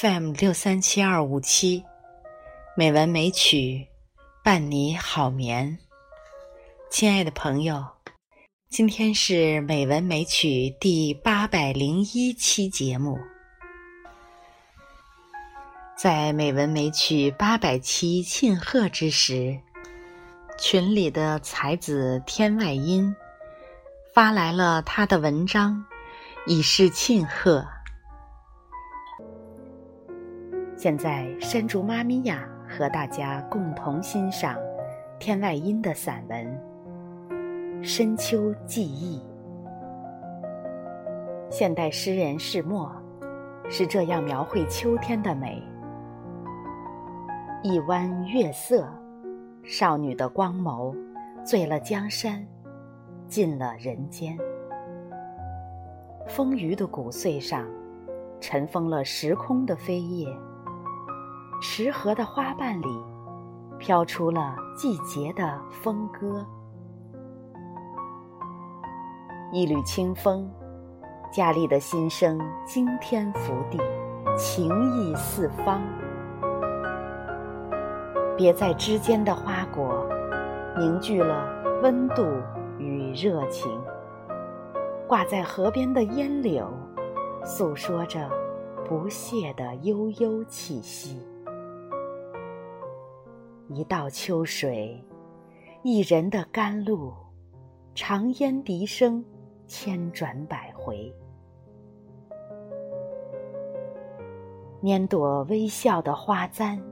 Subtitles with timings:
[0.00, 1.84] FM 六三七二五七，
[2.74, 3.86] 美文美曲
[4.42, 5.78] 伴你好眠。
[6.90, 7.84] 亲爱的朋友，
[8.70, 13.18] 今天是美文美曲第八百零一期节目。
[15.98, 19.60] 在美文美曲八百期庆贺之时，
[20.58, 23.14] 群里的才子天外音
[24.14, 25.84] 发来了他的文章，
[26.46, 27.68] 以示庆贺。
[30.82, 34.56] 现在，山竹妈咪呀和大家共同欣赏
[35.18, 36.58] 天外音的散文
[37.86, 39.20] 《深秋记忆》。
[41.50, 42.90] 现代诗人释墨
[43.68, 45.62] 是这样描绘秋天的美：
[47.62, 48.88] 一弯月色，
[49.62, 50.96] 少女的光眸
[51.44, 52.42] 醉了江山，
[53.28, 54.34] 进了人间。
[56.26, 57.66] 丰腴的谷穗上，
[58.40, 60.26] 尘封了时空的飞叶。
[61.60, 63.04] 池河的花瓣里，
[63.78, 66.44] 飘出了季节的风歌。
[69.52, 70.50] 一缕清风，
[71.30, 73.78] 佳丽的心声惊天覆地，
[74.38, 75.82] 情意四方。
[78.38, 80.08] 别在枝间的花果，
[80.78, 81.46] 凝聚了
[81.82, 82.24] 温度
[82.78, 83.70] 与热情。
[85.06, 86.66] 挂在河边的烟柳，
[87.44, 88.30] 诉说着
[88.88, 91.20] 不懈的悠悠气息。
[93.72, 95.00] 一道秋水，
[95.84, 97.12] 一人的甘露，
[97.94, 99.24] 长烟笛声，
[99.68, 101.14] 千转百回。
[104.82, 106.82] 拈朵微笑的花簪，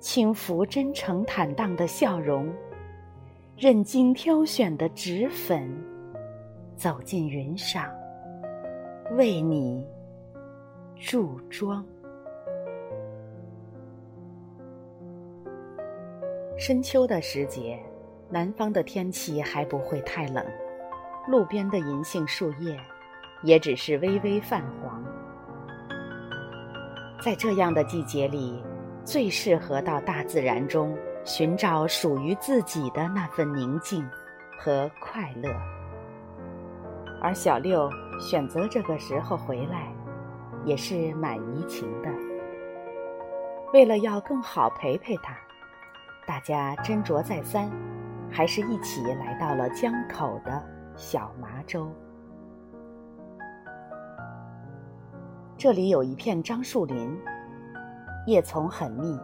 [0.00, 2.50] 轻拂真诚坦荡的笑容，
[3.58, 5.70] 任精挑选的纸粉，
[6.76, 7.92] 走进云上，
[9.18, 9.86] 为你
[10.94, 11.84] 驻妆。
[16.58, 17.78] 深秋的时节，
[18.30, 20.42] 南方的天气还不会太冷，
[21.28, 22.74] 路边的银杏树叶
[23.42, 25.04] 也只是微微泛黄。
[27.20, 28.64] 在这样的季节里，
[29.04, 30.96] 最适合到大自然中
[31.26, 34.08] 寻找属于自己的那份宁静
[34.58, 35.50] 和快乐。
[37.20, 39.92] 而小六选择这个时候回来，
[40.64, 42.08] 也是满怡情的。
[43.74, 45.36] 为了要更好陪陪他。
[46.26, 47.70] 大家斟酌再三，
[48.28, 50.60] 还是一起来到了江口的
[50.96, 51.88] 小麻洲。
[55.56, 57.16] 这里有一片樟树林，
[58.26, 59.16] 叶丛很密，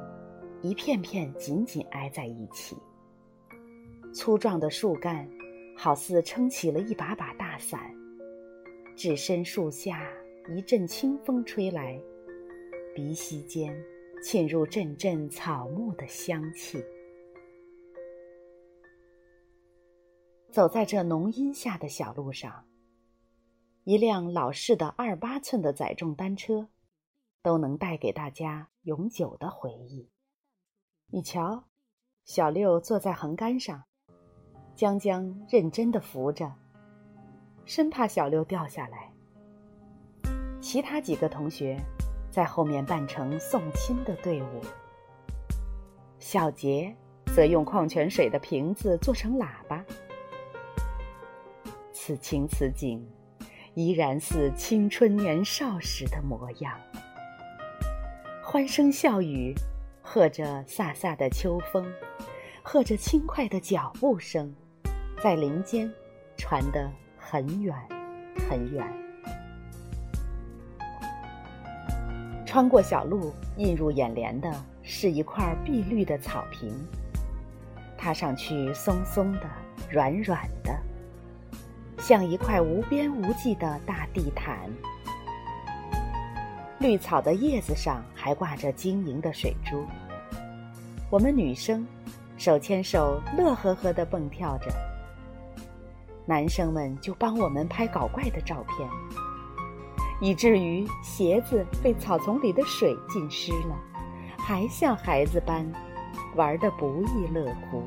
[0.61, 2.77] 一片片紧紧挨在一起。
[4.15, 5.29] 粗壮的树干
[5.77, 7.81] 好似撑起了一把把大伞，
[8.97, 10.07] 置身树下，
[10.49, 12.01] 一阵清风吹来，
[12.95, 13.75] 鼻息间。
[14.23, 16.83] 沁入阵阵草木的香气。
[20.51, 22.65] 走在这浓荫下的小路上，
[23.83, 26.69] 一辆老式的二八寸的载重单车，
[27.43, 30.09] 都能带给大家永久的回忆。
[31.07, 31.65] 你瞧，
[32.25, 33.83] 小六坐在横杆上，
[34.77, 36.55] 江江认真的扶着，
[37.65, 39.13] 生怕小六掉下来。
[40.61, 41.77] 其他几个同学。
[42.33, 44.63] 在后面扮成送亲的队伍，
[46.19, 49.85] 小杰则用矿泉水的瓶子做成喇叭。
[51.93, 53.07] 此情此景，
[53.75, 56.75] 依然似青春年少时的模样。
[58.43, 59.55] 欢声笑语，
[60.01, 61.87] 和着飒飒的秋风，
[62.63, 64.55] 和着轻快的脚步声，
[65.23, 65.93] 在林间
[66.39, 67.77] 传得很远
[68.49, 69.02] 很远。
[72.53, 74.53] 穿过小路，映入眼帘的
[74.83, 76.71] 是一块碧绿的草坪，
[77.97, 79.49] 踏上去松松的、
[79.89, 80.79] 软软的，
[81.97, 84.69] 像一块无边无际的大地毯。
[86.79, 89.87] 绿草的叶子上还挂着晶莹的水珠。
[91.09, 91.87] 我们女生
[92.37, 94.71] 手牵手，乐呵呵地蹦跳着，
[96.27, 98.87] 男生们就帮我们拍搞怪的照片。
[100.23, 103.77] 以至于鞋子被草丛里的水浸湿了，
[104.39, 105.67] 还像孩子般
[106.37, 107.83] 玩得不亦乐乎。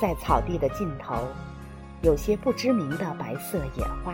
[0.00, 1.14] 在草地的尽头，
[2.02, 4.12] 有些不知名的白色野花，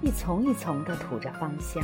[0.00, 1.82] 一丛一丛的吐着芳香。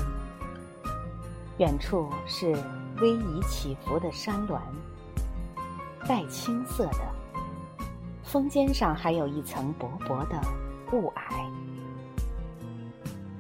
[1.59, 2.55] 远处是
[2.97, 4.63] 逶迤起伏的山峦，
[6.07, 7.01] 带青色的，
[8.23, 10.41] 峰尖上还有一层薄薄的。
[10.93, 11.51] 雾霭，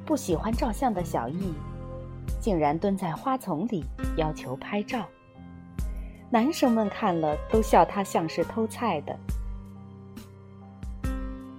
[0.04, 1.54] 不喜欢照相的小易，
[2.40, 3.84] 竟然蹲在花丛里
[4.16, 5.06] 要求拍照。
[6.28, 9.16] 男生们看了都笑他像是偷菜的。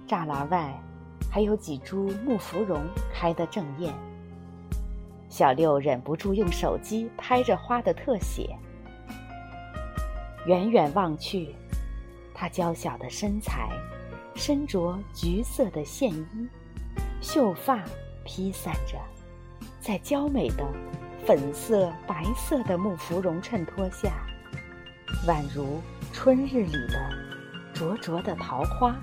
[0.06, 0.72] 栅栏外
[1.30, 2.82] 还有几株木芙蓉
[3.12, 3.94] 开得正艳，
[5.28, 8.54] 小六忍不住用手机拍着花的特写。
[10.46, 11.54] 远远望去，
[12.34, 13.68] 她娇小的身材，
[14.38, 16.48] 身着橘色的线衣，
[17.20, 17.82] 秀发
[18.24, 18.96] 披散着，
[19.80, 20.64] 在娇美的
[21.26, 24.12] 粉色、白色的木芙蓉衬托下，
[25.26, 25.82] 宛如
[26.12, 27.10] 春日里的
[27.74, 28.94] 灼灼的桃花，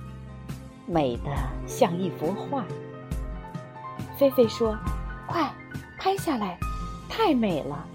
[0.88, 1.36] 美得
[1.68, 2.64] 像一幅画。
[4.18, 4.80] 菲菲说
[5.28, 5.54] ：“快
[5.98, 6.58] 拍下来，
[7.10, 7.86] 太美了。”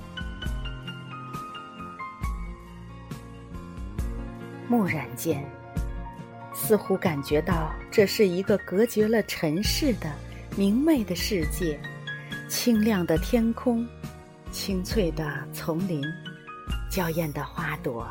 [4.69, 5.43] 蓦然间，
[6.63, 10.13] 似乎感觉到这是一个隔绝了尘世的
[10.57, 11.81] 明媚的世界，
[12.49, 13.85] 清亮的天空，
[14.53, 16.01] 青翠的丛林，
[16.89, 18.07] 娇艳的花朵，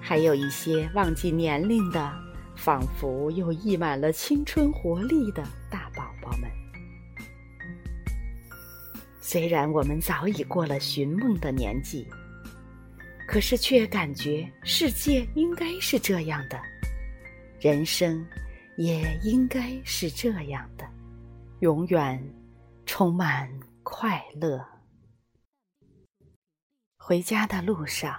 [0.00, 2.12] 还有一些忘记年龄的，
[2.56, 6.50] 仿佛又溢满了青春活力的大宝宝们。
[9.20, 12.08] 虽然我们早已过了寻梦的年纪。
[13.26, 16.60] 可是，却感觉世界应该是这样的，
[17.64, 18.22] 人生
[18.76, 20.86] 也应该是这样的，
[21.60, 22.22] 永远
[22.84, 23.48] 充满
[23.82, 24.62] 快乐。
[26.98, 28.14] 回家的路上，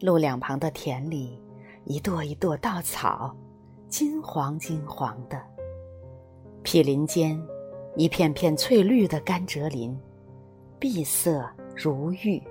[0.00, 1.42] 路两旁的田里，
[1.86, 3.34] 一垛一垛稻草，
[3.88, 5.38] 金黄金黄的；
[6.62, 7.42] 毗邻间，
[7.96, 9.98] 一片片翠绿的甘蔗林，
[10.78, 12.42] 碧色如玉。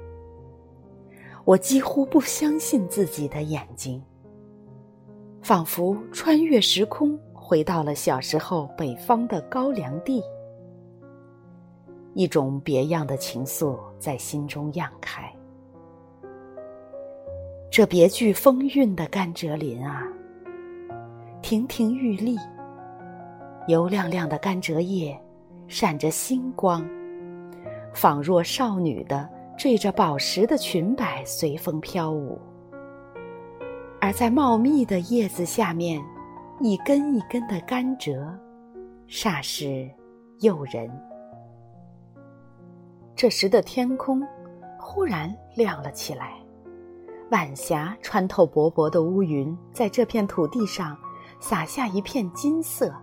[1.45, 4.03] 我几乎不相信自己的眼睛，
[5.43, 10.23] 仿佛穿越时空，回到了小时候北方的高粱地。
[12.13, 15.29] 一种别样的情愫在心中漾开。
[17.69, 20.07] 这别具风韵的甘蔗林啊，
[21.41, 22.37] 亭亭玉立，
[23.67, 25.19] 油亮亮的甘蔗叶
[25.67, 26.87] 闪着星光，
[27.93, 29.29] 仿若少女的。
[29.55, 32.39] 缀着宝石的裙摆随风飘舞，
[34.03, 36.03] 而在茂密的叶子下面，
[36.59, 38.21] 一根一根的甘蔗，
[39.07, 39.89] 煞是
[40.41, 40.91] 诱人。
[43.15, 44.21] 这时的天空
[44.77, 46.33] 忽然亮了起来，
[47.31, 50.97] 晚霞穿透薄薄的乌云，在这片土地上
[51.39, 52.94] 洒下一片金色。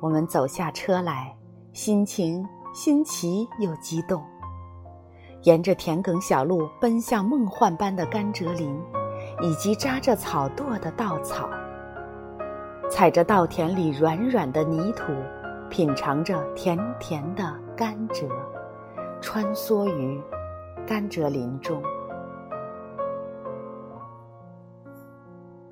[0.00, 1.36] 我们走下车来，
[1.74, 4.24] 心情新奇又激动。
[5.42, 8.74] 沿着田埂小路奔向梦幻般的甘蔗林，
[9.42, 11.48] 以及扎着草垛的稻草，
[12.90, 15.12] 踩着稻田里软软的泥土，
[15.68, 17.42] 品尝着甜甜的
[17.76, 18.28] 甘蔗，
[19.20, 20.20] 穿梭于
[20.86, 21.82] 甘蔗林中。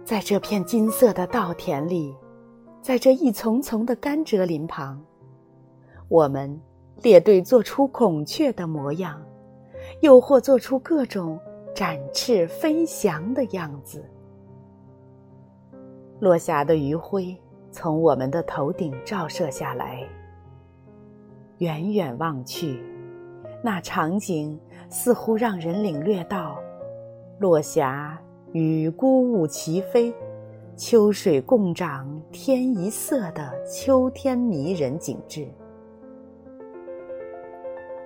[0.05, 2.17] 在这片金色的稻田里，
[2.81, 4.99] 在这一丛丛的甘蔗林旁，
[6.09, 6.59] 我们
[7.03, 9.21] 列队做出孔雀的模样。
[10.01, 11.41] 又或做出各种
[11.75, 14.05] 展翅飞翔的样子。
[16.21, 17.37] 落霞的余晖
[17.71, 20.03] 从我们的头顶照射下来，
[21.59, 22.83] 远远望去，
[23.63, 24.59] 那场景
[24.91, 26.59] 似乎让人领略到
[27.39, 28.21] 落霞
[28.53, 30.13] 与孤鹜齐飞、
[30.77, 35.47] 秋水共长天一色的秋天迷人景致。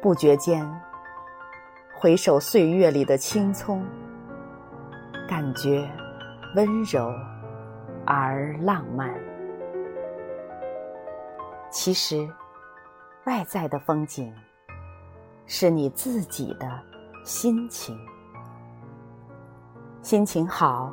[0.02, 0.68] 不觉间。
[2.02, 3.86] 回首岁月里的青葱，
[5.28, 5.88] 感觉
[6.56, 7.14] 温柔
[8.04, 9.08] 而浪漫。
[11.70, 12.28] 其实，
[13.24, 14.34] 外在的风景
[15.46, 16.68] 是你自己的
[17.24, 17.96] 心情。
[20.02, 20.92] 心情好，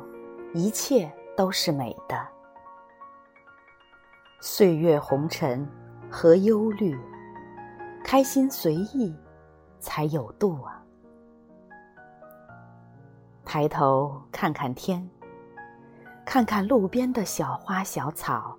[0.54, 2.24] 一切都是美的。
[4.40, 5.68] 岁月红尘
[6.08, 6.96] 和忧虑，
[8.04, 9.12] 开心随意
[9.80, 10.79] 才有度啊。
[13.52, 15.04] 抬头看看天，
[16.24, 18.56] 看看路边的小花小草，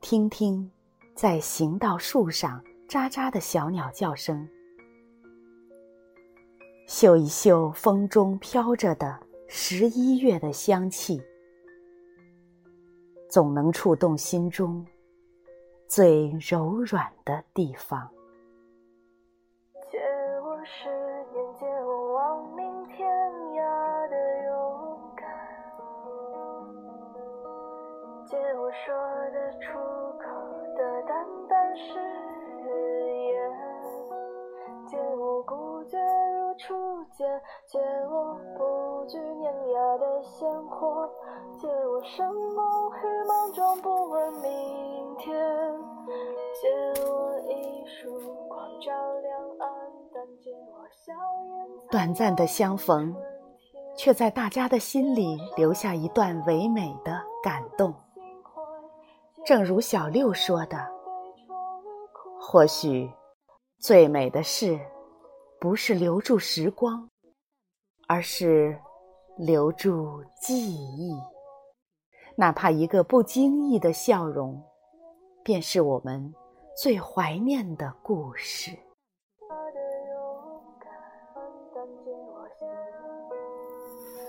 [0.00, 0.68] 听听
[1.14, 4.48] 在行道树上喳喳的小鸟叫声，
[6.88, 11.22] 嗅一嗅风中飘着的十一月的香气，
[13.30, 14.84] 总能触动心中
[15.86, 18.10] 最柔软的地方。
[28.66, 28.92] 我说
[29.30, 29.78] 得出
[30.18, 30.26] 口
[30.74, 30.82] 的。
[31.06, 32.00] 淡淡誓
[33.30, 33.38] 言，
[34.88, 36.74] 借我孤绝如初
[37.12, 37.78] 见，借
[38.10, 41.08] 我不惧碾压的鲜活，
[41.60, 45.32] 借我生猛与莽撞不问明天，
[46.60, 46.68] 借
[47.04, 48.18] 我一束
[48.48, 49.70] 光照亮暗
[50.12, 51.12] 淡，借我笑
[51.44, 53.14] 颜短暂的相逢，
[53.96, 57.94] 却在大家的心里留下一段唯美的感动。
[59.46, 60.76] 正如小六说的，
[62.40, 63.08] 或许
[63.78, 64.76] 最美的事，
[65.60, 67.08] 不是留住时光，
[68.08, 68.76] 而是
[69.36, 71.16] 留住记忆。
[72.34, 74.60] 哪怕一个不经意的笑容，
[75.44, 76.34] 便是我们
[76.76, 78.76] 最怀念的故事。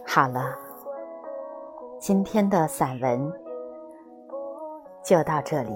[0.05, 0.55] 好了，
[1.99, 3.46] 今天的散文。
[5.07, 5.71] 就到这里，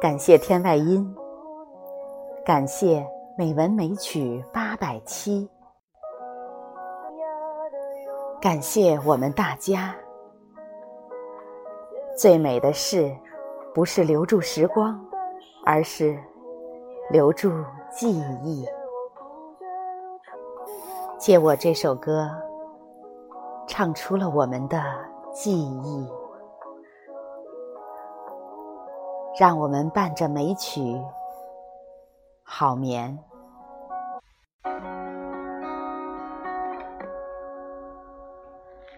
[0.00, 1.14] 感谢天外音，
[2.46, 5.46] 感谢美文美曲八百七，
[8.40, 9.94] 感谢我们大家。
[12.16, 13.14] 最美的事，
[13.74, 14.98] 不是留住时光，
[15.66, 16.18] 而是
[17.10, 17.52] 留住
[17.90, 18.66] 记忆。
[21.18, 22.30] 借我这首歌，
[23.66, 24.82] 唱出了我们的
[25.34, 26.08] 记忆。
[29.38, 30.80] 让我们伴着美曲
[32.42, 33.18] 好眠。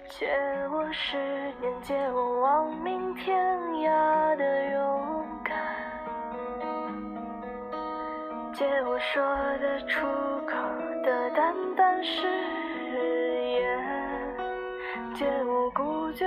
[0.09, 0.27] 借
[0.73, 1.17] 我十
[1.61, 3.37] 年，借我亡命天
[3.75, 5.57] 涯的勇敢，
[8.53, 9.23] 借我说
[9.59, 10.05] 得出
[10.47, 10.57] 口
[11.05, 12.27] 的淡淡誓
[13.61, 16.27] 言，借我孤绝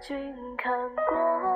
[0.00, 1.49] 君看过。